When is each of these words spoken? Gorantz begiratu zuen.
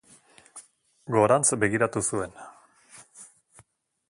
Gorantz 1.15 1.53
begiratu 1.65 2.05
zuen. 2.09 2.35